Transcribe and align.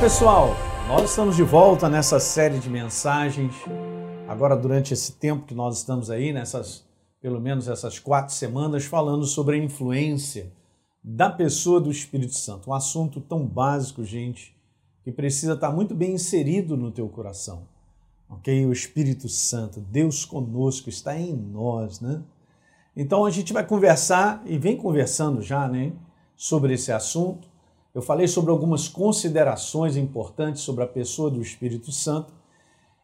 pessoal, 0.00 0.54
nós 0.88 1.08
estamos 1.08 1.36
de 1.36 1.42
volta 1.42 1.88
nessa 1.88 2.20
série 2.20 2.58
de 2.58 2.68
mensagens. 2.68 3.54
Agora, 4.28 4.54
durante 4.54 4.92
esse 4.92 5.12
tempo 5.12 5.46
que 5.46 5.54
nós 5.54 5.78
estamos 5.78 6.10
aí, 6.10 6.34
nessas 6.34 6.84
pelo 7.18 7.40
menos 7.40 7.66
essas 7.66 7.98
quatro 7.98 8.34
semanas, 8.34 8.84
falando 8.84 9.24
sobre 9.24 9.56
a 9.56 9.58
influência 9.58 10.52
da 11.02 11.30
pessoa 11.30 11.80
do 11.80 11.90
Espírito 11.90 12.34
Santo. 12.34 12.70
Um 12.70 12.74
assunto 12.74 13.20
tão 13.22 13.44
básico, 13.46 14.04
gente, 14.04 14.54
que 15.02 15.10
precisa 15.10 15.54
estar 15.54 15.72
muito 15.72 15.94
bem 15.94 16.12
inserido 16.12 16.76
no 16.76 16.90
teu 16.90 17.08
coração. 17.08 17.66
Ok? 18.28 18.66
O 18.66 18.72
Espírito 18.72 19.30
Santo, 19.30 19.80
Deus 19.80 20.26
conosco, 20.26 20.90
está 20.90 21.18
em 21.18 21.34
nós, 21.34 22.00
né? 22.00 22.22
Então 22.94 23.24
a 23.24 23.30
gente 23.30 23.52
vai 23.52 23.66
conversar 23.66 24.42
e 24.44 24.58
vem 24.58 24.76
conversando 24.76 25.40
já, 25.40 25.66
né, 25.66 25.92
sobre 26.36 26.74
esse 26.74 26.92
assunto. 26.92 27.55
Eu 27.96 28.02
falei 28.02 28.28
sobre 28.28 28.50
algumas 28.50 28.88
considerações 28.88 29.96
importantes 29.96 30.60
sobre 30.60 30.84
a 30.84 30.86
pessoa 30.86 31.30
do 31.30 31.40
Espírito 31.40 31.90
Santo. 31.90 32.30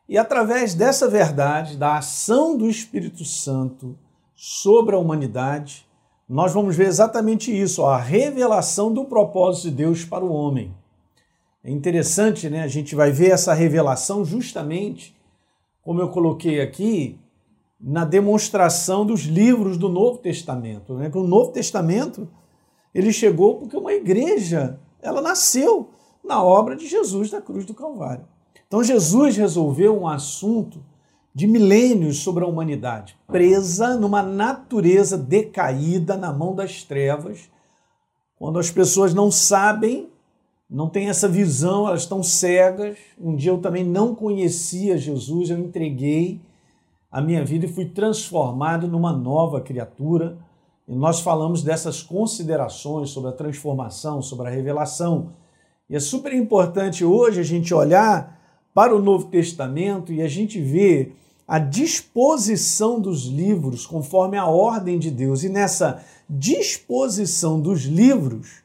E 0.06 0.18
através 0.18 0.74
dessa 0.74 1.08
verdade, 1.08 1.78
da 1.78 1.96
ação 1.96 2.58
do 2.58 2.68
Espírito 2.68 3.24
Santo 3.24 3.98
sobre 4.34 4.94
a 4.94 4.98
humanidade, 4.98 5.86
nós 6.28 6.52
vamos 6.52 6.76
ver 6.76 6.88
exatamente 6.88 7.50
isso, 7.50 7.86
a 7.86 7.96
revelação 7.96 8.92
do 8.92 9.06
propósito 9.06 9.70
de 9.70 9.76
Deus 9.76 10.04
para 10.04 10.22
o 10.22 10.30
homem. 10.30 10.74
É 11.64 11.70
interessante, 11.70 12.50
né? 12.50 12.62
A 12.62 12.68
gente 12.68 12.94
vai 12.94 13.10
ver 13.10 13.30
essa 13.30 13.54
revelação 13.54 14.26
justamente, 14.26 15.16
como 15.80 16.02
eu 16.02 16.10
coloquei 16.10 16.60
aqui, 16.60 17.18
na 17.80 18.04
demonstração 18.04 19.06
dos 19.06 19.22
livros 19.22 19.78
do 19.78 19.88
Novo 19.88 20.18
Testamento. 20.18 20.92
Né? 20.92 21.10
O 21.14 21.26
Novo 21.26 21.50
Testamento 21.50 22.28
ele 22.94 23.12
chegou 23.12 23.56
porque 23.56 23.76
uma 23.76 23.92
igreja, 23.92 24.78
ela 25.02 25.20
nasceu 25.20 25.90
na 26.24 26.42
obra 26.42 26.76
de 26.76 26.86
Jesus 26.86 27.30
da 27.30 27.40
cruz 27.40 27.66
do 27.66 27.74
Calvário. 27.74 28.24
Então 28.66 28.82
Jesus 28.82 29.36
resolveu 29.36 30.00
um 30.00 30.08
assunto 30.08 30.82
de 31.34 31.46
milênios 31.46 32.18
sobre 32.18 32.44
a 32.44 32.46
humanidade, 32.46 33.18
presa 33.26 33.96
numa 33.96 34.22
natureza 34.22 35.16
decaída 35.18 36.16
na 36.16 36.32
mão 36.32 36.54
das 36.54 36.84
trevas, 36.84 37.50
quando 38.36 38.58
as 38.58 38.70
pessoas 38.70 39.14
não 39.14 39.30
sabem, 39.30 40.10
não 40.68 40.88
têm 40.88 41.08
essa 41.08 41.28
visão, 41.28 41.86
elas 41.86 42.02
estão 42.02 42.22
cegas. 42.22 42.98
Um 43.18 43.36
dia 43.36 43.50
eu 43.50 43.58
também 43.58 43.84
não 43.84 44.14
conhecia 44.14 44.98
Jesus, 44.98 45.50
eu 45.50 45.58
entreguei 45.58 46.40
a 47.10 47.20
minha 47.20 47.44
vida 47.44 47.66
e 47.66 47.72
fui 47.72 47.84
transformado 47.84 48.88
numa 48.88 49.12
nova 49.12 49.60
criatura 49.60 50.38
e 50.86 50.94
nós 50.94 51.20
falamos 51.20 51.62
dessas 51.62 52.02
considerações 52.02 53.10
sobre 53.10 53.30
a 53.30 53.34
transformação, 53.34 54.20
sobre 54.20 54.48
a 54.48 54.50
revelação. 54.50 55.30
E 55.88 55.96
é 55.96 56.00
super 56.00 56.32
importante 56.32 57.04
hoje 57.04 57.40
a 57.40 57.44
gente 57.44 57.72
olhar 57.72 58.40
para 58.74 58.94
o 58.94 59.00
Novo 59.00 59.26
Testamento 59.26 60.12
e 60.12 60.22
a 60.22 60.28
gente 60.28 60.60
ver 60.60 61.16
a 61.46 61.58
disposição 61.58 63.00
dos 63.00 63.26
livros 63.26 63.86
conforme 63.86 64.36
a 64.36 64.46
ordem 64.46 64.98
de 64.98 65.10
Deus. 65.10 65.44
E 65.44 65.48
nessa 65.48 66.02
disposição 66.28 67.60
dos 67.60 67.82
livros, 67.82 68.62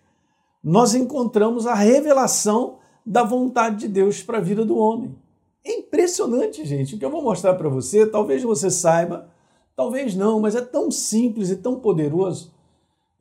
nós 0.63 0.95
encontramos 0.95 1.67
a 1.67 1.73
revelação 1.73 2.77
da 3.05 3.23
vontade 3.23 3.79
de 3.79 3.87
Deus 3.87 4.21
para 4.21 4.37
a 4.37 4.41
vida 4.41 4.65
do 4.65 4.77
homem. 4.77 5.15
É 5.63 5.71
impressionante, 5.73 6.65
gente. 6.65 6.95
O 6.95 6.97
que 6.97 7.05
eu 7.05 7.11
vou 7.11 7.21
mostrar 7.21 7.55
para 7.55 7.67
você, 7.67 8.05
talvez 8.05 8.41
você 8.41 8.71
saiba, 8.71 9.29
Talvez 9.77 10.15
não, 10.15 10.39
mas 10.39 10.55
é 10.55 10.61
tão 10.61 10.89
simples 10.89 11.51
e 11.51 11.55
tão 11.55 11.79
poderoso. 11.79 12.51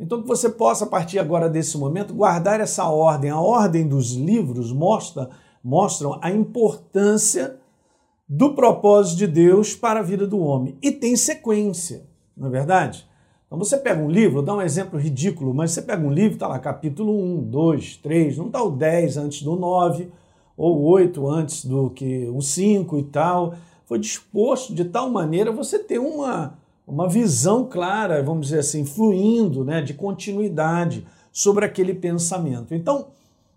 Então, 0.00 0.22
que 0.22 0.26
você 0.26 0.48
possa, 0.48 0.86
a 0.86 0.88
partir 0.88 1.18
agora 1.18 1.50
desse 1.50 1.76
momento, 1.76 2.14
guardar 2.14 2.60
essa 2.60 2.88
ordem. 2.88 3.28
A 3.28 3.38
ordem 3.38 3.86
dos 3.86 4.12
livros 4.14 4.72
mostra, 4.72 5.28
mostram 5.62 6.18
a 6.22 6.30
importância 6.30 7.58
do 8.26 8.54
propósito 8.54 9.18
de 9.18 9.26
Deus 9.26 9.76
para 9.76 10.00
a 10.00 10.02
vida 10.02 10.26
do 10.26 10.38
homem. 10.38 10.78
E 10.80 10.90
tem 10.90 11.14
sequência, 11.14 12.06
não 12.34 12.48
é 12.48 12.50
verdade? 12.50 13.06
Então 13.46 13.58
você 13.58 13.76
pega 13.76 14.02
um 14.02 14.10
livro, 14.10 14.40
dá 14.40 14.54
um 14.54 14.62
exemplo 14.62 14.98
ridículo, 14.98 15.52
mas 15.52 15.72
você 15.72 15.82
pega 15.82 16.04
um 16.04 16.10
livro, 16.10 16.36
está 16.36 16.48
lá, 16.48 16.58
capítulo 16.58 17.12
1, 17.12 17.50
2, 17.50 17.96
3, 17.98 18.38
não 18.38 18.46
está 18.46 18.62
o 18.62 18.70
10 18.70 19.18
antes 19.18 19.42
do 19.42 19.54
9, 19.56 20.10
ou 20.56 20.82
8 20.84 21.28
antes 21.28 21.64
do 21.66 21.90
que 21.90 22.26
o 22.34 22.40
5 22.40 22.98
e 22.98 23.02
tal 23.04 23.54
foi 23.86 23.98
disposto 23.98 24.74
de 24.74 24.84
tal 24.84 25.08
maneira 25.08 25.50
você 25.50 25.78
ter 25.78 25.98
uma, 25.98 26.58
uma 26.86 27.08
visão 27.08 27.64
clara, 27.64 28.22
vamos 28.22 28.48
dizer 28.48 28.58
assim, 28.58 28.84
fluindo, 28.84 29.64
né, 29.64 29.80
de 29.80 29.94
continuidade 29.94 31.06
sobre 31.32 31.64
aquele 31.64 31.94
pensamento. 31.94 32.74
Então, 32.74 33.08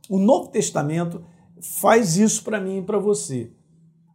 o 0.08 0.20
Novo 0.20 0.50
Testamento 0.50 1.22
faz 1.60 2.16
isso 2.16 2.44
para 2.44 2.62
mim 2.62 2.78
e 2.78 2.82
para 2.82 3.00
você. 3.00 3.52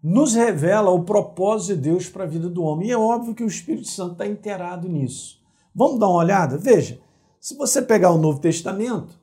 Nos 0.02 0.34
revela 0.34 0.90
o 0.90 1.02
propósito 1.02 1.76
de 1.76 1.82
Deus 1.90 2.08
para 2.08 2.24
a 2.24 2.28
vida 2.28 2.48
do 2.48 2.62
homem. 2.62 2.88
E 2.88 2.92
é 2.92 2.98
óbvio 2.98 3.34
que 3.34 3.42
o 3.42 3.48
Espírito 3.48 3.88
Santo 3.88 4.12
está 4.12 4.26
inteirado 4.26 4.88
nisso. 4.88 5.40
Vamos 5.74 5.98
dar 5.98 6.08
uma 6.08 6.18
olhada? 6.18 6.58
Veja, 6.58 7.00
se 7.40 7.56
você 7.56 7.82
pegar 7.82 8.10
o 8.10 8.18
Novo 8.18 8.38
Testamento, 8.38 9.18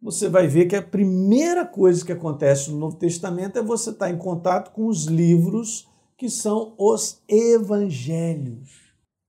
você 0.00 0.28
vai 0.28 0.48
ver 0.48 0.66
que 0.66 0.74
a 0.74 0.82
primeira 0.82 1.64
coisa 1.64 2.04
que 2.04 2.12
acontece 2.12 2.70
no 2.70 2.78
Novo 2.78 2.96
Testamento 2.96 3.58
é 3.58 3.62
você 3.62 3.90
estar 3.90 4.10
em 4.10 4.16
contato 4.16 4.72
com 4.72 4.86
os 4.86 5.04
livros 5.04 5.86
que 6.22 6.30
são 6.30 6.72
os 6.78 7.20
evangelhos. 7.26 8.70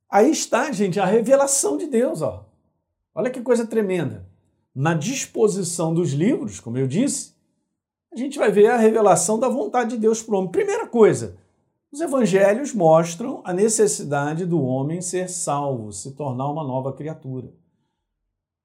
Aí 0.07 0.29
está, 0.29 0.71
gente, 0.71 0.99
a 0.99 1.05
revelação 1.07 1.75
de 1.75 1.87
Deus, 1.87 2.21
ó. 2.21 2.45
Olha 3.15 3.31
que 3.31 3.41
coisa 3.41 3.65
tremenda. 3.65 4.27
Na 4.75 4.93
disposição 4.93 5.91
dos 5.91 6.11
livros, 6.11 6.59
como 6.59 6.77
eu 6.77 6.85
disse, 6.85 7.33
a 8.13 8.15
gente 8.15 8.37
vai 8.37 8.51
ver 8.51 8.67
a 8.67 8.77
revelação 8.77 9.39
da 9.39 9.49
vontade 9.49 9.95
de 9.95 9.97
Deus 9.97 10.21
para 10.21 10.35
o 10.35 10.37
homem. 10.37 10.51
Primeira 10.51 10.85
coisa, 10.85 11.35
os 11.91 11.99
evangelhos 11.99 12.75
mostram 12.75 13.41
a 13.43 13.51
necessidade 13.51 14.45
do 14.45 14.61
homem 14.61 15.01
ser 15.01 15.27
salvo, 15.27 15.91
se 15.91 16.11
tornar 16.11 16.47
uma 16.47 16.63
nova 16.63 16.93
criatura. 16.93 17.51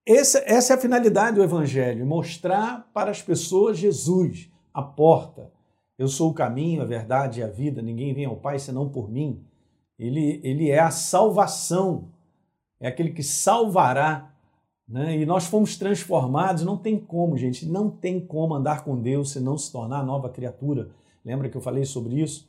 Essa, 0.04 0.42
essa 0.44 0.74
é 0.74 0.76
a 0.76 0.80
finalidade 0.80 1.36
do 1.36 1.42
evangelho, 1.42 2.04
mostrar 2.04 2.90
para 2.92 3.10
as 3.10 3.22
pessoas 3.22 3.78
Jesus, 3.78 4.50
a 4.74 4.82
porta, 4.82 5.50
eu 5.98 6.06
sou 6.06 6.30
o 6.30 6.34
caminho, 6.34 6.80
a 6.80 6.84
verdade 6.84 7.40
e 7.40 7.42
a 7.42 7.48
vida, 7.48 7.82
ninguém 7.82 8.14
vem 8.14 8.24
ao 8.24 8.36
Pai 8.36 8.58
senão 8.60 8.88
por 8.88 9.10
mim. 9.10 9.42
Ele, 9.98 10.40
ele 10.44 10.70
é 10.70 10.78
a 10.78 10.92
salvação, 10.92 12.04
é 12.78 12.86
aquele 12.86 13.10
que 13.10 13.22
salvará. 13.22 14.32
Né? 14.88 15.18
E 15.18 15.26
nós 15.26 15.46
fomos 15.46 15.76
transformados, 15.76 16.62
não 16.62 16.76
tem 16.76 16.96
como, 16.96 17.36
gente, 17.36 17.66
não 17.66 17.90
tem 17.90 18.20
como 18.20 18.54
andar 18.54 18.84
com 18.84 18.96
Deus 18.96 19.32
se 19.32 19.40
não 19.40 19.58
se 19.58 19.72
tornar 19.72 20.04
nova 20.04 20.28
criatura. 20.28 20.88
Lembra 21.24 21.48
que 21.48 21.56
eu 21.56 21.60
falei 21.60 21.84
sobre 21.84 22.22
isso? 22.22 22.48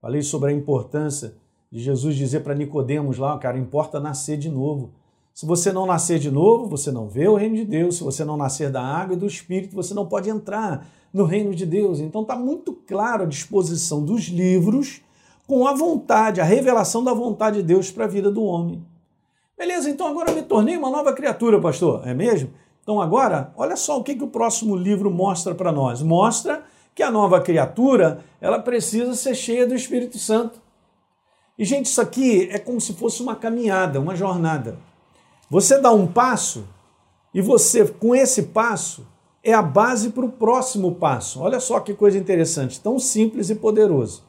Falei 0.00 0.22
sobre 0.22 0.52
a 0.52 0.54
importância 0.54 1.34
de 1.70 1.80
Jesus 1.80 2.14
dizer 2.14 2.40
para 2.40 2.54
Nicodemos 2.54 3.18
lá, 3.18 3.36
cara, 3.38 3.58
importa 3.58 3.98
nascer 3.98 4.38
de 4.38 4.48
novo. 4.48 4.92
Se 5.34 5.44
você 5.44 5.72
não 5.72 5.84
nascer 5.84 6.20
de 6.20 6.30
novo, 6.30 6.68
você 6.68 6.92
não 6.92 7.08
vê 7.08 7.26
o 7.26 7.34
reino 7.34 7.56
de 7.56 7.64
Deus. 7.64 7.96
Se 7.96 8.04
você 8.04 8.24
não 8.24 8.36
nascer 8.36 8.70
da 8.70 8.80
água 8.80 9.14
e 9.16 9.18
do 9.18 9.26
Espírito, 9.26 9.74
você 9.74 9.92
não 9.92 10.06
pode 10.06 10.30
entrar 10.30 10.86
no 11.12 11.24
reino 11.24 11.52
de 11.52 11.66
Deus. 11.66 11.98
Então 11.98 12.22
está 12.22 12.36
muito 12.36 12.72
claro 12.72 13.24
a 13.24 13.26
disposição 13.26 14.04
dos 14.04 14.28
livros 14.28 15.02
com 15.44 15.66
a 15.66 15.74
vontade, 15.74 16.40
a 16.40 16.44
revelação 16.44 17.02
da 17.02 17.12
vontade 17.12 17.56
de 17.56 17.62
Deus 17.64 17.90
para 17.90 18.04
a 18.04 18.08
vida 18.08 18.30
do 18.30 18.44
homem. 18.44 18.80
Beleza, 19.58 19.90
então 19.90 20.06
agora 20.06 20.32
me 20.32 20.42
tornei 20.42 20.76
uma 20.76 20.88
nova 20.88 21.12
criatura, 21.12 21.60
pastor, 21.60 22.06
é 22.06 22.14
mesmo? 22.14 22.50
Então 22.80 23.00
agora, 23.00 23.52
olha 23.56 23.74
só 23.74 23.98
o 23.98 24.04
que, 24.04 24.14
que 24.14 24.24
o 24.24 24.28
próximo 24.28 24.76
livro 24.76 25.10
mostra 25.10 25.52
para 25.52 25.72
nós. 25.72 26.00
Mostra 26.00 26.62
que 26.94 27.02
a 27.02 27.10
nova 27.10 27.40
criatura, 27.40 28.20
ela 28.40 28.60
precisa 28.60 29.14
ser 29.14 29.34
cheia 29.34 29.66
do 29.66 29.74
Espírito 29.74 30.16
Santo. 30.16 30.62
E 31.58 31.64
gente, 31.64 31.86
isso 31.86 32.00
aqui 32.00 32.48
é 32.52 32.58
como 32.58 32.80
se 32.80 32.92
fosse 32.92 33.20
uma 33.20 33.34
caminhada, 33.34 34.00
uma 34.00 34.14
jornada. 34.14 34.78
Você 35.50 35.78
dá 35.78 35.92
um 35.92 36.06
passo 36.06 36.66
e 37.32 37.40
você, 37.40 37.86
com 37.86 38.14
esse 38.14 38.44
passo, 38.44 39.06
é 39.42 39.52
a 39.52 39.60
base 39.60 40.10
para 40.10 40.24
o 40.24 40.32
próximo 40.32 40.94
passo. 40.94 41.40
Olha 41.40 41.60
só 41.60 41.80
que 41.80 41.92
coisa 41.92 42.16
interessante, 42.16 42.80
tão 42.80 42.98
simples 42.98 43.50
e 43.50 43.54
poderoso. 43.54 44.24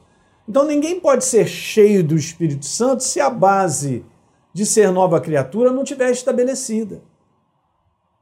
Então 0.48 0.64
ninguém 0.64 1.00
pode 1.00 1.24
ser 1.24 1.46
cheio 1.46 2.04
do 2.04 2.14
Espírito 2.14 2.66
Santo 2.66 3.02
se 3.02 3.20
a 3.20 3.30
base 3.30 4.04
de 4.52 4.64
ser 4.64 4.90
nova 4.90 5.20
criatura 5.20 5.72
não 5.72 5.84
tiver 5.84 6.10
estabelecida. 6.10 7.02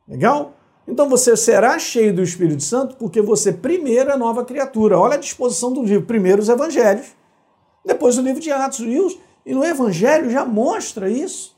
Legal? 0.07 0.55
Então 0.87 1.09
você 1.09 1.37
será 1.37 1.79
cheio 1.79 2.15
do 2.15 2.23
Espírito 2.23 2.63
Santo 2.63 2.97
porque 2.97 3.21
você 3.21 3.53
primeiro 3.53 4.11
é 4.11 4.17
nova 4.17 4.45
criatura. 4.45 4.99
Olha 4.99 5.15
a 5.15 5.21
disposição 5.21 5.73
do 5.73 5.83
livro. 5.83 6.07
Primeiro 6.07 6.41
os 6.41 6.49
evangelhos, 6.49 7.09
depois 7.85 8.19
o 8.19 8.23
livro 8.23 8.41
de 8.41 8.51
Atos. 8.51 8.81
E, 8.81 8.99
os, 8.99 9.19
e 9.45 9.55
no 9.55 9.65
evangelho 9.65 10.31
já 10.31 10.45
mostra 10.45 11.11
isso, 11.11 11.54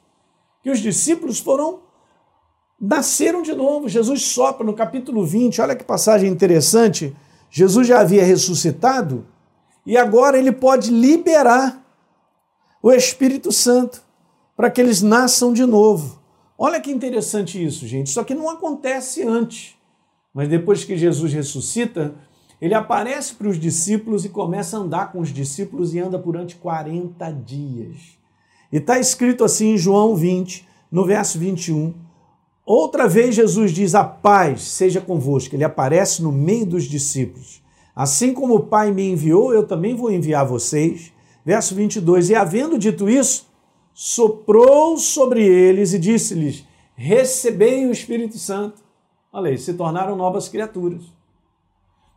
que 0.66 0.70
os 0.72 0.80
discípulos 0.80 1.38
foram 1.38 1.78
nasceram 2.80 3.40
de 3.40 3.54
novo. 3.54 3.88
Jesus 3.88 4.22
sopra 4.22 4.66
no 4.66 4.74
capítulo 4.74 5.24
20, 5.24 5.60
olha 5.60 5.76
que 5.76 5.84
passagem 5.84 6.28
interessante. 6.28 7.16
Jesus 7.48 7.86
já 7.86 8.00
havia 8.00 8.24
ressuscitado 8.24 9.24
e 9.86 9.96
agora 9.96 10.36
ele 10.36 10.50
pode 10.50 10.90
liberar 10.90 11.86
o 12.82 12.90
Espírito 12.90 13.52
Santo 13.52 14.02
para 14.56 14.68
que 14.68 14.80
eles 14.80 15.02
nasçam 15.02 15.52
de 15.52 15.64
novo. 15.64 16.20
Olha 16.58 16.80
que 16.80 16.90
interessante 16.90 17.64
isso, 17.64 17.86
gente. 17.86 18.08
Isso 18.08 18.18
aqui 18.18 18.34
não 18.34 18.50
acontece 18.50 19.22
antes. 19.22 19.76
Mas 20.34 20.48
depois 20.48 20.82
que 20.82 20.98
Jesus 20.98 21.32
ressuscita, 21.32 22.16
Ele 22.60 22.74
aparece 22.74 23.36
para 23.36 23.46
os 23.46 23.60
discípulos 23.60 24.24
e 24.24 24.30
começa 24.30 24.76
a 24.76 24.80
andar 24.80 25.12
com 25.12 25.20
os 25.20 25.28
discípulos 25.28 25.94
e 25.94 26.00
anda 26.00 26.18
durante 26.18 26.56
40 26.56 27.30
dias. 27.30 28.16
E 28.72 28.78
está 28.78 28.98
escrito 28.98 29.44
assim 29.44 29.74
em 29.74 29.78
João 29.78 30.16
20, 30.16 30.66
no 30.90 31.04
verso 31.04 31.38
21. 31.38 31.94
Outra 32.64 33.06
vez 33.06 33.34
Jesus 33.34 33.70
diz: 33.72 33.94
A 33.94 34.04
paz 34.04 34.62
seja 34.62 35.00
convosco. 35.00 35.54
Ele 35.54 35.64
aparece 35.64 36.22
no 36.22 36.32
meio 36.32 36.66
dos 36.66 36.84
discípulos. 36.84 37.62
Assim 37.94 38.34
como 38.34 38.56
o 38.56 38.64
Pai 38.64 38.90
me 38.90 39.10
enviou, 39.10 39.54
eu 39.54 39.66
também 39.66 39.94
vou 39.94 40.10
enviar 40.10 40.44
vocês. 40.44 41.12
Verso 41.44 41.74
22. 41.74 42.30
E 42.30 42.34
havendo 42.34 42.76
dito 42.76 43.08
isso, 43.08 43.46
soprou 43.94 44.98
sobre 44.98 45.44
eles 45.44 45.92
e 45.92 45.98
disse-lhes: 45.98 46.64
Recebei 46.94 47.86
o 47.86 47.92
Espírito 47.92 48.38
Santo. 48.38 48.82
Olha 49.32 49.50
aí, 49.50 49.58
se 49.58 49.74
tornaram 49.74 50.16
novas 50.16 50.48
criaturas. 50.48 51.02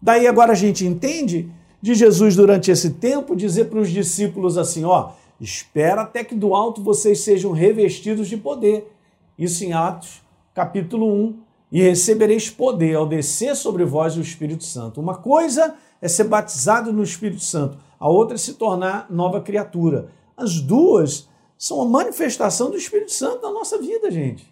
Daí 0.01 0.25
agora 0.25 0.53
a 0.53 0.55
gente 0.55 0.85
entende 0.85 1.51
de 1.81 1.93
Jesus 1.93 2.35
durante 2.35 2.71
esse 2.71 2.91
tempo 2.91 3.35
dizer 3.35 3.65
para 3.65 3.79
os 3.79 3.89
discípulos 3.89 4.57
assim: 4.57 4.83
ó, 4.83 5.11
espera 5.39 6.01
até 6.01 6.23
que 6.23 6.35
do 6.35 6.53
alto 6.53 6.83
vocês 6.83 7.21
sejam 7.21 7.51
revestidos 7.51 8.27
de 8.27 8.37
poder. 8.37 8.91
Isso 9.37 9.63
em 9.63 9.73
Atos, 9.73 10.21
capítulo 10.53 11.07
1. 11.07 11.39
E 11.71 11.81
recebereis 11.81 12.49
poder 12.49 12.95
ao 12.95 13.07
descer 13.07 13.55
sobre 13.55 13.85
vós 13.85 14.17
o 14.17 14.21
Espírito 14.21 14.63
Santo. 14.63 14.99
Uma 14.99 15.15
coisa 15.15 15.75
é 16.01 16.07
ser 16.07 16.23
batizado 16.23 16.91
no 16.91 17.03
Espírito 17.03 17.43
Santo, 17.43 17.77
a 17.99 18.09
outra 18.09 18.35
é 18.35 18.37
se 18.37 18.53
tornar 18.53 19.07
nova 19.09 19.41
criatura. 19.41 20.09
As 20.35 20.59
duas 20.59 21.27
são 21.57 21.81
a 21.81 21.85
manifestação 21.85 22.71
do 22.71 22.77
Espírito 22.77 23.11
Santo 23.11 23.41
na 23.41 23.51
nossa 23.51 23.77
vida, 23.77 24.09
gente. 24.09 24.51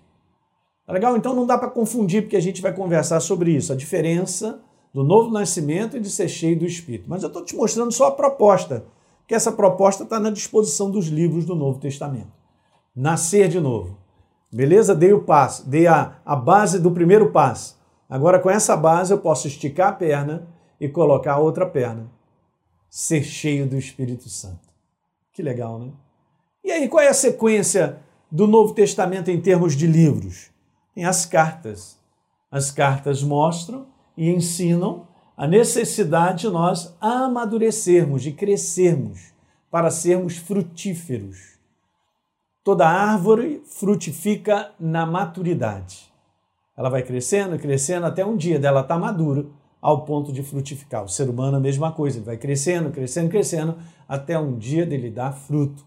Tá 0.85 0.93
legal? 0.93 1.17
Então 1.17 1.33
não 1.33 1.45
dá 1.45 1.57
para 1.57 1.69
confundir, 1.69 2.23
porque 2.23 2.35
a 2.35 2.41
gente 2.41 2.61
vai 2.61 2.73
conversar 2.73 3.19
sobre 3.19 3.51
isso, 3.51 3.73
a 3.73 3.75
diferença 3.75 4.61
do 4.93 5.03
novo 5.03 5.31
nascimento 5.31 5.97
e 5.97 5.99
de 5.99 6.09
ser 6.09 6.27
cheio 6.27 6.59
do 6.59 6.65
Espírito. 6.65 7.05
Mas 7.07 7.23
eu 7.23 7.27
estou 7.27 7.43
te 7.43 7.55
mostrando 7.55 7.91
só 7.91 8.07
a 8.07 8.11
proposta, 8.11 8.85
que 9.27 9.35
essa 9.35 9.51
proposta 9.51 10.03
está 10.03 10.19
na 10.19 10.29
disposição 10.29 10.89
dos 10.89 11.07
livros 11.07 11.45
do 11.45 11.53
Novo 11.53 11.79
Testamento. 11.79 12.31
Nascer 12.95 13.49
de 13.49 13.59
novo. 13.59 13.97
Beleza? 14.51 14.95
Dei 14.95 15.11
o 15.11 15.23
passo, 15.23 15.69
dei 15.69 15.85
a, 15.85 16.15
a 16.25 16.35
base 16.35 16.79
do 16.79 16.89
primeiro 16.89 17.31
passo. 17.31 17.77
Agora, 18.09 18.39
com 18.39 18.49
essa 18.49 18.77
base, 18.77 19.11
eu 19.11 19.19
posso 19.19 19.47
esticar 19.47 19.89
a 19.89 19.93
perna 19.93 20.47
e 20.79 20.87
colocar 20.87 21.33
a 21.33 21.39
outra 21.39 21.65
perna. 21.65 22.09
Ser 22.89 23.23
cheio 23.23 23.67
do 23.67 23.75
Espírito 23.75 24.29
Santo. 24.29 24.69
Que 25.33 25.43
legal, 25.43 25.77
né? 25.77 25.91
E 26.63 26.71
aí, 26.71 26.87
qual 26.87 27.03
é 27.03 27.09
a 27.09 27.13
sequência 27.13 27.99
do 28.31 28.47
Novo 28.47 28.73
Testamento 28.73 29.29
em 29.29 29.41
termos 29.41 29.75
de 29.75 29.85
livros? 29.85 30.49
Tem 30.95 31.03
as 31.03 31.25
cartas. 31.25 31.97
As 32.49 32.71
cartas 32.71 33.21
mostram 33.21 33.87
e 34.15 34.29
ensinam 34.29 35.06
a 35.37 35.47
necessidade 35.47 36.41
de 36.41 36.49
nós 36.49 36.97
amadurecermos, 36.99 38.23
de 38.23 38.31
crescermos, 38.31 39.31
para 39.69 39.91
sermos 39.91 40.37
frutíferos. 40.37 41.59
Toda 42.63 42.89
árvore 42.89 43.61
frutifica 43.65 44.71
na 44.79 45.05
maturidade. 45.05 46.11
Ela 46.75 46.89
vai 46.89 47.03
crescendo, 47.03 47.59
crescendo, 47.59 48.07
até 48.07 48.25
um 48.25 48.35
dia 48.35 48.57
dela 48.57 48.83
tá 48.83 48.97
madura, 48.97 49.45
ao 49.79 50.05
ponto 50.05 50.33
de 50.33 50.41
frutificar. 50.41 51.03
O 51.03 51.07
ser 51.07 51.29
humano 51.29 51.57
é 51.57 51.59
a 51.59 51.61
mesma 51.61 51.91
coisa, 51.91 52.17
ele 52.17 52.25
vai 52.25 52.37
crescendo, 52.37 52.89
crescendo, 52.89 53.29
crescendo, 53.29 53.77
até 54.09 54.39
um 54.39 54.57
dia 54.57 54.87
dele 54.87 55.11
dar 55.11 55.33
fruto. 55.33 55.85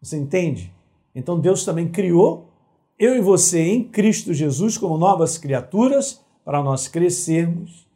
Você 0.00 0.16
entende? 0.16 0.72
Então 1.14 1.40
Deus 1.40 1.64
também 1.64 1.88
criou 1.88 2.48
eu 2.96 3.16
e 3.16 3.20
você 3.20 3.60
em 3.60 3.82
Cristo 3.82 4.32
Jesus 4.32 4.78
como 4.78 4.96
novas 4.96 5.36
criaturas 5.36 6.20
para 6.44 6.62
nós 6.62 6.86
crescermos 6.86 7.86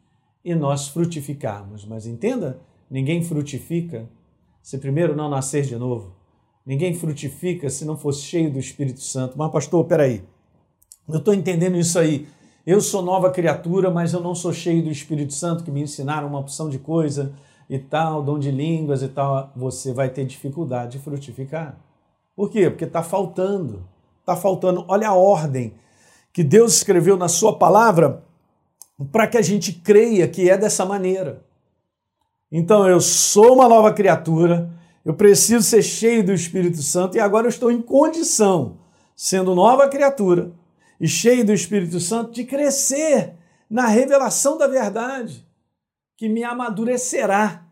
e 0.47 0.55
nós 0.55 0.87
frutificarmos. 0.87 1.83
Mas 1.83 2.07
entenda, 2.07 2.61
ninguém 2.89 3.21
frutifica 3.21 4.07
se 4.61 4.77
primeiro 4.77 5.13
não 5.13 5.29
nascer 5.29 5.63
de 5.63 5.75
novo. 5.75 6.15
Ninguém 6.65 6.93
frutifica 6.93 7.69
se 7.69 7.83
não 7.83 7.97
fosse 7.97 8.21
cheio 8.21 8.49
do 8.49 8.57
Espírito 8.57 9.01
Santo. 9.01 9.37
Mas, 9.37 9.51
pastor, 9.51 9.83
peraí. 9.83 10.23
Eu 11.05 11.17
estou 11.17 11.33
entendendo 11.33 11.77
isso 11.77 11.99
aí. 11.99 12.29
Eu 12.65 12.79
sou 12.79 13.01
nova 13.01 13.29
criatura, 13.29 13.91
mas 13.91 14.13
eu 14.13 14.21
não 14.21 14.33
sou 14.33 14.53
cheio 14.53 14.81
do 14.81 14.89
Espírito 14.89 15.33
Santo, 15.33 15.65
que 15.65 15.71
me 15.71 15.81
ensinaram 15.81 16.29
uma 16.29 16.39
opção 16.39 16.69
de 16.69 16.79
coisa 16.79 17.33
e 17.69 17.77
tal, 17.77 18.23
dom 18.23 18.39
de 18.39 18.49
línguas 18.49 19.01
e 19.01 19.09
tal. 19.09 19.51
Você 19.53 19.91
vai 19.91 20.09
ter 20.09 20.25
dificuldade 20.25 20.93
de 20.93 20.99
frutificar. 20.99 21.77
Por 22.33 22.49
quê? 22.49 22.69
Porque 22.69 22.85
está 22.85 23.03
faltando. 23.03 23.85
Está 24.21 24.37
faltando. 24.37 24.85
Olha 24.87 25.09
a 25.09 25.13
ordem 25.13 25.73
que 26.31 26.41
Deus 26.41 26.75
escreveu 26.77 27.17
na 27.17 27.27
Sua 27.27 27.57
palavra 27.57 28.26
para 29.05 29.27
que 29.27 29.37
a 29.37 29.41
gente 29.41 29.71
creia 29.73 30.27
que 30.27 30.49
é 30.49 30.57
dessa 30.57 30.85
maneira. 30.85 31.45
Então, 32.51 32.87
eu 32.87 32.99
sou 32.99 33.53
uma 33.53 33.67
nova 33.67 33.93
criatura, 33.93 34.69
eu 35.05 35.13
preciso 35.13 35.63
ser 35.63 35.83
cheio 35.83 36.25
do 36.25 36.33
Espírito 36.33 36.81
Santo 36.81 37.15
e 37.15 37.19
agora 37.19 37.45
eu 37.45 37.49
estou 37.49 37.71
em 37.71 37.81
condição, 37.81 38.79
sendo 39.15 39.53
nova 39.53 39.87
criatura 39.87 40.51
e 40.99 41.07
cheio 41.07 41.45
do 41.45 41.53
Espírito 41.53 41.99
Santo, 41.99 42.31
de 42.31 42.43
crescer 42.43 43.35
na 43.69 43.85
revelação 43.85 44.57
da 44.57 44.67
verdade, 44.67 45.45
que 46.15 46.27
me 46.27 46.43
amadurecerá, 46.43 47.65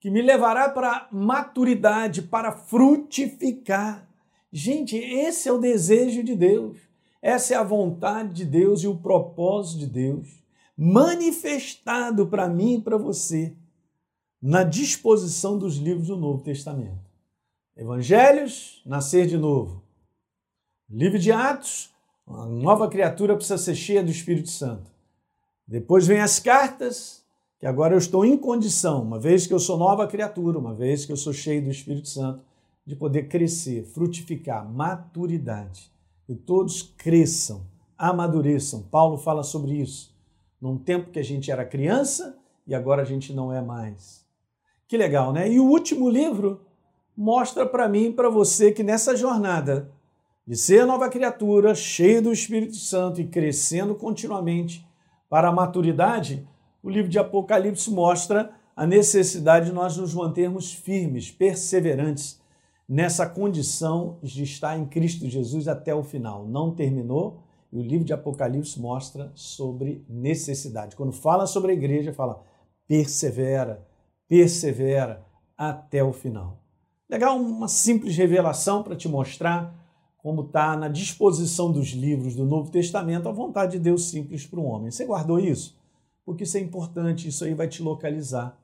que 0.00 0.10
me 0.10 0.20
levará 0.20 0.68
para 0.68 1.08
maturidade, 1.10 2.22
para 2.22 2.52
frutificar. 2.52 4.06
Gente, 4.52 4.96
esse 4.96 5.48
é 5.48 5.52
o 5.52 5.58
desejo 5.58 6.22
de 6.22 6.34
Deus. 6.34 6.76
Essa 7.22 7.54
é 7.54 7.56
a 7.56 7.62
vontade 7.62 8.34
de 8.34 8.44
Deus 8.44 8.82
e 8.82 8.86
o 8.86 8.96
propósito 8.96 9.80
de 9.80 9.86
Deus 9.86 10.38
manifestado 10.78 12.28
para 12.28 12.48
mim 12.48 12.76
e 12.76 12.80
para 12.80 12.96
você 12.96 13.52
na 14.40 14.62
disposição 14.62 15.58
dos 15.58 15.76
livros 15.76 16.06
do 16.06 16.16
Novo 16.16 16.44
Testamento. 16.44 17.10
Evangelhos, 17.76 18.80
nascer 18.86 19.26
de 19.26 19.36
novo. 19.36 19.82
Livro 20.88 21.18
de 21.18 21.32
Atos, 21.32 21.90
uma 22.24 22.46
nova 22.46 22.88
criatura 22.88 23.34
precisa 23.34 23.58
ser 23.58 23.74
cheia 23.74 24.04
do 24.04 24.10
Espírito 24.10 24.50
Santo. 24.50 24.88
Depois 25.66 26.06
vem 26.06 26.20
as 26.20 26.38
cartas, 26.38 27.24
que 27.58 27.66
agora 27.66 27.94
eu 27.94 27.98
estou 27.98 28.24
em 28.24 28.38
condição, 28.38 29.02
uma 29.02 29.18
vez 29.18 29.48
que 29.48 29.52
eu 29.52 29.58
sou 29.58 29.76
nova 29.76 30.06
criatura, 30.06 30.58
uma 30.58 30.72
vez 30.72 31.04
que 31.04 31.10
eu 31.10 31.16
sou 31.16 31.32
cheio 31.32 31.62
do 31.62 31.70
Espírito 31.70 32.08
Santo, 32.08 32.44
de 32.86 32.94
poder 32.94 33.28
crescer, 33.28 33.84
frutificar, 33.84 34.66
maturidade. 34.70 35.90
E 36.28 36.36
todos 36.36 36.82
cresçam, 36.82 37.66
amadureçam. 37.98 38.82
Paulo 38.82 39.18
fala 39.18 39.42
sobre 39.42 39.72
isso. 39.72 40.16
Num 40.60 40.76
tempo 40.76 41.10
que 41.10 41.18
a 41.18 41.24
gente 41.24 41.50
era 41.50 41.64
criança 41.64 42.38
e 42.66 42.74
agora 42.74 43.02
a 43.02 43.04
gente 43.04 43.32
não 43.32 43.52
é 43.52 43.60
mais. 43.60 44.26
Que 44.86 44.96
legal, 44.96 45.32
né? 45.32 45.50
E 45.50 45.60
o 45.60 45.66
último 45.66 46.08
livro 46.08 46.60
mostra 47.16 47.66
para 47.66 47.88
mim 47.88 48.06
e 48.06 48.12
para 48.12 48.28
você 48.28 48.72
que 48.72 48.82
nessa 48.82 49.16
jornada 49.16 49.90
de 50.46 50.56
ser 50.56 50.86
nova 50.86 51.10
criatura, 51.10 51.74
cheio 51.74 52.22
do 52.22 52.32
Espírito 52.32 52.76
Santo 52.76 53.20
e 53.20 53.26
crescendo 53.26 53.94
continuamente 53.94 54.86
para 55.28 55.48
a 55.48 55.52
maturidade, 55.52 56.48
o 56.82 56.88
livro 56.88 57.10
de 57.10 57.18
Apocalipse 57.18 57.90
mostra 57.90 58.50
a 58.74 58.86
necessidade 58.86 59.66
de 59.66 59.72
nós 59.72 59.96
nos 59.96 60.14
mantermos 60.14 60.72
firmes, 60.72 61.30
perseverantes 61.30 62.40
nessa 62.88 63.26
condição 63.26 64.18
de 64.22 64.42
estar 64.42 64.78
em 64.78 64.86
Cristo 64.86 65.28
Jesus 65.28 65.68
até 65.68 65.94
o 65.94 66.02
final. 66.02 66.46
Não 66.46 66.74
terminou 66.74 67.42
e 67.72 67.78
o 67.78 67.82
livro 67.82 68.04
de 68.04 68.12
Apocalipse 68.12 68.80
mostra 68.80 69.30
sobre 69.34 70.04
necessidade. 70.08 70.96
Quando 70.96 71.12
fala 71.12 71.46
sobre 71.46 71.72
a 71.72 71.74
igreja, 71.74 72.12
fala 72.12 72.42
persevera, 72.86 73.86
persevera 74.26 75.24
até 75.56 76.02
o 76.02 76.12
final. 76.12 76.62
Legal, 77.08 77.36
uma 77.36 77.68
simples 77.68 78.16
revelação 78.16 78.82
para 78.82 78.96
te 78.96 79.08
mostrar 79.08 79.74
como 80.18 80.42
está 80.42 80.76
na 80.76 80.88
disposição 80.88 81.70
dos 81.70 81.88
livros 81.88 82.34
do 82.34 82.44
Novo 82.44 82.70
Testamento 82.70 83.28
a 83.28 83.32
vontade 83.32 83.72
de 83.72 83.78
Deus 83.78 84.04
simples 84.10 84.46
para 84.46 84.60
o 84.60 84.64
homem. 84.64 84.90
Você 84.90 85.04
guardou 85.04 85.38
isso? 85.38 85.78
Porque 86.24 86.44
isso 86.44 86.56
é 86.56 86.60
importante, 86.60 87.28
isso 87.28 87.44
aí 87.44 87.54
vai 87.54 87.68
te 87.68 87.82
localizar. 87.82 88.58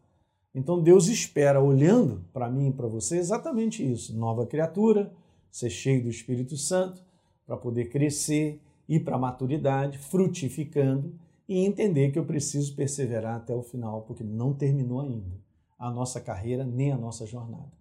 Então 0.55 0.81
Deus 0.81 1.09
espera, 1.09 1.61
olhando 1.61 2.25
para 2.33 2.51
mim 2.51 2.69
e 2.69 2.73
para 2.73 2.87
você, 2.87 3.19
exatamente 3.19 3.83
isso: 3.83 4.17
nova 4.17 4.47
criatura, 4.47 5.13
ser 5.51 5.71
cheio 5.71 6.03
do 6.03 6.09
Espírito 6.09 6.57
Santo, 6.57 7.03
para 7.47 7.57
poder 7.57 7.87
crescer, 7.87 8.61
ir 8.89 9.01
para 9.01 9.17
a 9.17 9.19
maturidade, 9.19 9.99
frutificando 9.99 11.15
e 11.49 11.65
entender 11.65 12.11
que 12.11 12.19
eu 12.19 12.25
preciso 12.25 12.75
perseverar 12.75 13.37
até 13.37 13.55
o 13.55 13.63
final, 13.63 14.03
porque 14.03 14.25
não 14.25 14.55
terminou 14.55 15.01
ainda 15.01 15.43
a 15.79 15.91
nossa 15.91 16.21
carreira 16.21 16.65
nem 16.65 16.93
a 16.93 16.97
nossa 16.97 17.27
jornada. 17.27 17.73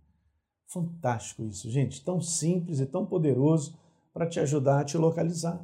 Fantástico 0.67 1.43
isso, 1.45 1.69
gente, 1.69 2.03
tão 2.03 2.19
simples 2.19 2.79
e 2.79 2.85
tão 2.85 3.05
poderoso 3.05 3.77
para 4.13 4.27
te 4.27 4.39
ajudar 4.39 4.81
a 4.81 4.83
te 4.83 4.97
localizar. 4.97 5.63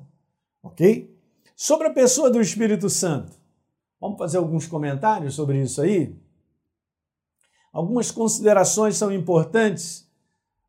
Ok? 0.61 1.15
Sobre 1.55 1.87
a 1.87 1.93
pessoa 1.93 2.29
do 2.29 2.39
Espírito 2.39 2.89
Santo, 2.89 3.37
vamos 3.99 4.17
fazer 4.17 4.37
alguns 4.37 4.65
comentários 4.65 5.35
sobre 5.35 5.61
isso 5.61 5.81
aí? 5.81 6.15
Algumas 7.71 8.11
considerações 8.11 8.97
são 8.97 9.11
importantes. 9.11 10.09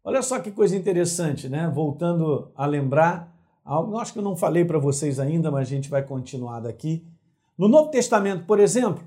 Olha 0.02 0.22
só 0.22 0.40
que 0.40 0.50
coisa 0.50 0.76
interessante, 0.76 1.48
né? 1.48 1.70
Voltando 1.72 2.50
a 2.54 2.66
lembrar, 2.66 3.29
algo 3.64 3.98
acho 3.98 4.12
que 4.12 4.18
eu 4.18 4.22
não 4.22 4.36
falei 4.36 4.64
para 4.64 4.78
vocês 4.78 5.18
ainda, 5.18 5.50
mas 5.50 5.68
a 5.68 5.70
gente 5.70 5.88
vai 5.88 6.02
continuar 6.02 6.60
daqui. 6.60 7.06
No 7.56 7.68
Novo 7.68 7.90
Testamento, 7.90 8.46
por 8.46 8.58
exemplo, 8.58 9.04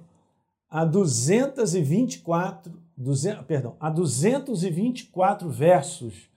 a 0.69 0.86
224, 0.86 2.72
200, 2.98 3.45
perdão, 3.45 3.75
a 3.79 3.89
224 3.89 5.50
versos 5.50 6.29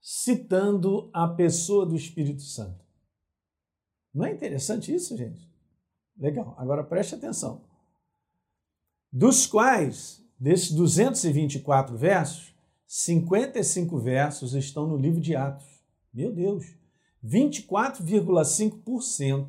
citando 0.00 1.08
a 1.12 1.28
pessoa 1.28 1.86
do 1.86 1.94
Espírito 1.94 2.42
Santo. 2.42 2.84
Não 4.12 4.24
é 4.24 4.32
interessante 4.32 4.94
isso, 4.94 5.16
gente? 5.16 5.48
Legal. 6.16 6.54
Agora 6.58 6.84
preste 6.84 7.14
atenção. 7.14 7.62
Dos 9.10 9.46
quais, 9.46 10.22
desses 10.38 10.72
224 10.72 11.96
versos, 11.96 12.54
55 12.86 13.98
versos 13.98 14.54
estão 14.54 14.86
no 14.86 14.96
livro 14.96 15.20
de 15.20 15.34
Atos. 15.34 15.66
Meu 16.12 16.32
Deus! 16.32 16.81
24,5% 17.24 19.48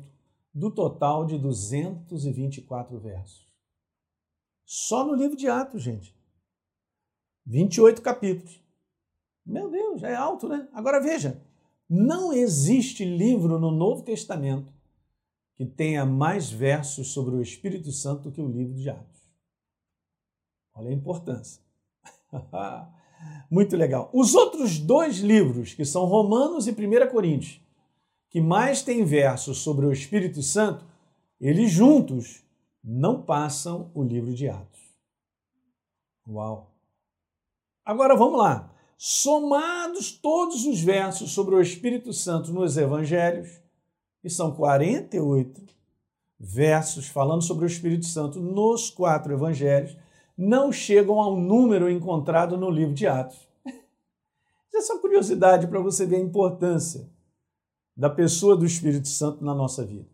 do 0.52 0.70
total 0.70 1.26
de 1.26 1.36
224 1.38 3.00
versos. 3.00 3.44
Só 4.64 5.04
no 5.04 5.14
livro 5.14 5.36
de 5.36 5.48
Atos, 5.48 5.82
gente. 5.82 6.16
28 7.44 8.00
capítulos. 8.00 8.62
Meu 9.44 9.70
Deus, 9.70 10.02
é 10.02 10.14
alto, 10.14 10.48
né? 10.48 10.66
Agora 10.72 11.00
veja, 11.00 11.42
não 11.88 12.32
existe 12.32 13.04
livro 13.04 13.58
no 13.58 13.70
Novo 13.70 14.02
Testamento 14.02 14.72
que 15.56 15.66
tenha 15.66 16.06
mais 16.06 16.50
versos 16.50 17.12
sobre 17.12 17.36
o 17.36 17.42
Espírito 17.42 17.92
Santo 17.92 18.24
do 18.24 18.32
que 18.32 18.40
o 18.40 18.48
livro 18.48 18.74
de 18.74 18.88
Atos. 18.88 19.22
Olha 20.74 20.90
a 20.90 20.94
importância. 20.94 21.62
Muito 23.50 23.76
legal. 23.76 24.10
Os 24.12 24.34
outros 24.34 24.78
dois 24.78 25.18
livros, 25.18 25.74
que 25.74 25.84
são 25.84 26.04
Romanos 26.04 26.66
e 26.66 26.72
1 26.72 27.10
Coríntios, 27.10 27.60
que 28.34 28.40
mais 28.40 28.82
têm 28.82 29.04
versos 29.04 29.58
sobre 29.58 29.86
o 29.86 29.92
Espírito 29.92 30.42
Santo, 30.42 30.84
eles 31.40 31.70
juntos 31.70 32.42
não 32.82 33.22
passam 33.22 33.92
o 33.94 34.02
livro 34.02 34.34
de 34.34 34.48
Atos. 34.48 34.80
Uau! 36.28 36.74
Agora 37.84 38.16
vamos 38.16 38.40
lá. 38.40 38.74
Somados 38.98 40.10
todos 40.10 40.66
os 40.66 40.80
versos 40.80 41.30
sobre 41.30 41.54
o 41.54 41.60
Espírito 41.60 42.12
Santo 42.12 42.52
nos 42.52 42.76
evangelhos, 42.76 43.60
e 44.24 44.28
são 44.28 44.50
48 44.50 45.62
versos 46.36 47.06
falando 47.06 47.42
sobre 47.42 47.66
o 47.66 47.68
Espírito 47.68 48.06
Santo 48.06 48.40
nos 48.40 48.90
quatro 48.90 49.32
evangelhos, 49.32 49.96
não 50.36 50.72
chegam 50.72 51.20
ao 51.20 51.36
número 51.36 51.88
encontrado 51.88 52.56
no 52.56 52.68
livro 52.68 52.94
de 52.94 53.06
Atos. 53.06 53.46
Essa 53.64 54.78
é 54.78 54.80
só 54.80 54.98
curiosidade 54.98 55.68
para 55.68 55.78
você 55.78 56.04
ver 56.04 56.16
a 56.16 56.20
importância 56.20 57.13
da 57.96 58.10
pessoa 58.10 58.56
do 58.56 58.66
Espírito 58.66 59.08
Santo 59.08 59.44
na 59.44 59.54
nossa 59.54 59.84
vida. 59.84 60.08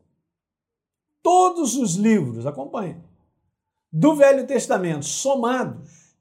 Todos 1.23 1.77
os 1.77 1.97
livros, 1.97 2.47
acompanhe, 2.47 2.97
do 3.93 4.15
Velho 4.15 4.47
Testamento 4.47 5.05
somados, 5.05 6.17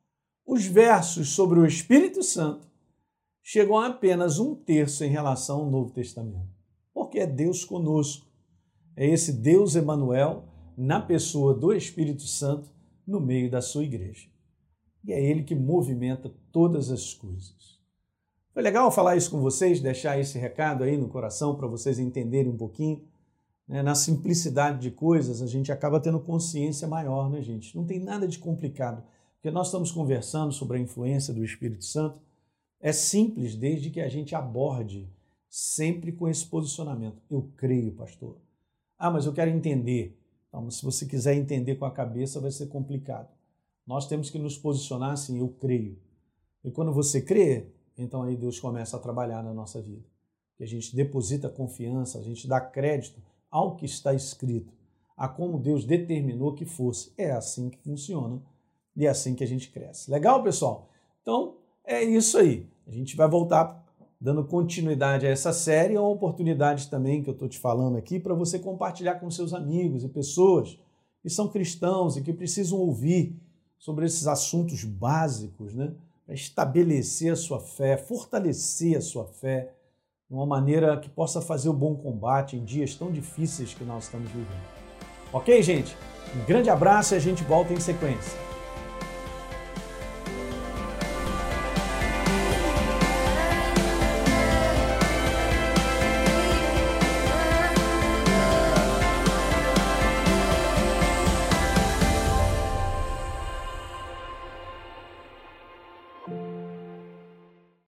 os 0.46 0.66
versos 0.66 1.30
sobre 1.30 1.60
o 1.60 1.66
Espírito 1.66 2.24
Santo 2.24 2.68
chegam 3.44 3.78
a 3.78 3.88
apenas 3.88 4.40
um 4.40 4.56
terço 4.56 5.04
em 5.04 5.10
relação 5.10 5.62
ao 5.62 5.70
Novo 5.70 5.92
Testamento. 5.92 6.50
Porque 6.94 7.20
é 7.20 7.28
Deus 7.28 7.64
conosco. 7.64 8.28
É 8.96 9.08
esse 9.08 9.32
Deus 9.34 9.76
Emanuel 9.76 10.46
na 10.78 11.00
pessoa 11.00 11.54
do 11.54 11.72
Espírito 11.74 12.24
Santo 12.24 12.70
no 13.06 13.20
meio 13.20 13.50
da 13.50 13.62
sua 13.62 13.84
igreja. 13.84 14.28
E 15.04 15.14
é 15.14 15.24
ele 15.24 15.44
que 15.44 15.56
movimenta 15.56 16.34
todas 16.52 16.92
as 16.92 17.14
coisas. 17.14 17.79
Foi 18.54 18.64
legal 18.64 18.92
falar 18.92 19.16
isso 19.16 19.30
com 19.30 19.40
vocês, 19.40 19.80
deixar 19.80 20.20
esse 20.20 20.38
recado 20.38 20.84
aí 20.84 20.98
no 20.98 21.08
coração 21.08 21.56
para 21.56 21.68
vocês 21.68 22.00
entenderem 22.00 22.52
um 22.52 22.58
pouquinho. 22.58 23.04
Né? 23.68 23.84
Na 23.84 23.94
simplicidade 23.94 24.80
de 24.80 24.92
coisas, 24.92 25.42
a 25.42 25.48
gente 25.48 25.72
acaba 25.72 26.00
tendo 26.00 26.20
consciência 26.20 26.88
maior, 26.88 27.30
né, 27.30 27.42
gente? 27.42 27.76
Não 27.76 27.86
tem 27.86 28.00
nada 28.00 28.28
de 28.28 28.40
complicado. 28.40 29.04
Porque 29.36 29.52
nós 29.52 29.68
estamos 29.68 29.92
conversando 29.92 30.52
sobre 30.52 30.78
a 30.78 30.82
influência 30.82 31.34
do 31.34 31.44
Espírito 31.44 31.86
Santo. 31.86 32.20
É 32.82 32.92
simples 32.92 33.56
desde 33.56 33.90
que 33.90 34.02
a 34.02 34.10
gente 34.10 34.36
aborde 34.36 35.10
sempre 35.50 36.12
com 36.12 36.28
esse 36.28 36.46
posicionamento. 36.46 37.22
Eu 37.30 37.52
creio, 37.56 37.92
pastor. 37.92 38.38
Ah, 38.98 39.12
mas 39.12 39.26
eu 39.26 39.34
quero 39.34 39.52
entender. 39.52 40.20
Então, 40.48 40.70
se 40.70 40.84
você 40.84 41.06
quiser 41.06 41.36
entender 41.36 41.76
com 41.76 41.86
a 41.86 41.92
cabeça, 41.92 42.40
vai 42.40 42.52
ser 42.52 42.68
complicado. 42.68 43.30
Nós 43.86 44.08
temos 44.08 44.30
que 44.30 44.38
nos 44.38 44.58
posicionar 44.58 45.12
assim, 45.12 45.40
eu 45.40 45.48
creio. 45.48 45.98
E 46.64 46.72
quando 46.72 46.92
você 46.92 47.22
crê, 47.22 47.68
então 48.02 48.24
aí 48.24 48.36
Deus 48.36 48.60
começa 48.60 48.98
a 48.98 49.00
trabalhar 49.00 49.44
na 49.44 49.54
nossa 49.54 49.82
vida. 49.82 50.06
A 50.60 50.66
gente 50.66 50.96
deposita 50.96 51.50
confiança, 51.50 52.20
a 52.20 52.22
gente 52.22 52.48
dá 52.48 52.60
crédito 52.60 53.22
ao 53.50 53.76
que 53.76 53.86
está 53.86 54.14
escrito, 54.14 54.74
a 55.16 55.28
como 55.28 55.60
Deus 55.60 55.86
determinou 55.86 56.54
que 56.54 56.66
fosse. 56.66 57.14
É 57.18 57.32
assim 57.32 57.70
que 57.70 57.78
funciona 57.80 58.42
e 58.96 59.06
é 59.06 59.10
assim 59.10 59.36
que 59.36 59.44
a 59.44 59.48
gente 59.48 59.72
cresce. 59.72 60.12
Legal, 60.12 60.44
pessoal? 60.44 60.90
Então, 61.22 61.58
é 61.86 62.04
isso 62.04 62.38
aí. 62.38 62.68
A 62.88 62.92
gente 62.92 63.16
vai 63.16 63.28
voltar 63.30 63.86
dando 64.20 64.44
continuidade 64.44 65.26
a 65.26 65.30
essa 65.30 65.54
série, 65.54 65.96
é 65.96 66.00
uma 66.00 66.10
oportunidade 66.10 66.90
também 66.90 67.24
que 67.24 67.30
eu 67.30 67.34
estou 67.34 67.48
te 67.48 67.58
falando 67.58 67.98
aqui 67.98 68.20
para 68.20 68.34
você 68.34 68.60
compartilhar 68.60 69.16
com 69.16 69.32
seus 69.32 69.54
amigos 69.54 70.04
e 70.04 70.10
pessoas 70.10 70.78
que 71.22 71.30
são 71.30 71.48
cristãos 71.48 72.18
e 72.18 72.22
que 72.22 72.34
precisam 72.34 72.78
ouvir 72.80 73.40
sobre 73.78 74.06
esses 74.06 74.28
assuntos 74.28 74.84
básicos, 74.84 75.74
né? 75.74 75.96
Para 76.30 76.36
estabelecer 76.36 77.34
a 77.34 77.36
sua 77.36 77.60
fé, 77.60 77.98
fortalecer 77.98 78.96
a 78.96 79.02
sua 79.02 79.26
fé 79.26 79.74
de 80.30 80.36
uma 80.36 80.46
maneira 80.46 80.96
que 81.00 81.10
possa 81.10 81.42
fazer 81.42 81.70
o 81.70 81.74
bom 81.74 81.96
combate 81.96 82.56
em 82.56 82.64
dias 82.64 82.94
tão 82.94 83.12
difíceis 83.12 83.74
que 83.74 83.84
nós 83.84 84.04
estamos 84.04 84.30
vivendo. 84.30 84.62
Ok, 85.34 85.60
gente? 85.64 85.98
Um 86.36 86.46
grande 86.46 86.70
abraço 86.70 87.16
e 87.16 87.18
a 87.18 87.20
gente 87.20 87.44
volta 87.44 87.74
em 87.74 87.80
sequência. 87.80 88.38